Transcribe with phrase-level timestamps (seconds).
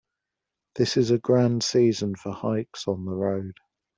[0.77, 3.53] This is a grand season for hikes on the road.